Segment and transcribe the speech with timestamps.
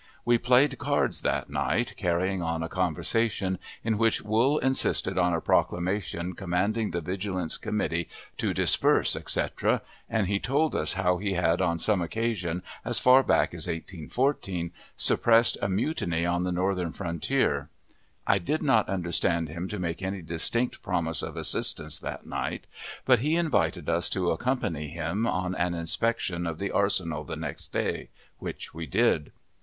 [0.25, 5.39] We played cards that night, carrying on a conversation, in which Wool insisted on a
[5.39, 8.09] proclamation commanding the Vigilance Committee
[8.39, 13.21] to disperse, etc., and he told us how he had on some occasion, as far
[13.21, 17.69] back as 1814, suppressed a mutiny on the Northern frontier.
[18.25, 22.65] I did not understand him to make any distinct promise of assistance that night,
[23.05, 27.67] but he invited us to accompany him on an inspection of the arsenal the next
[27.71, 28.09] day,
[28.39, 29.31] which we did.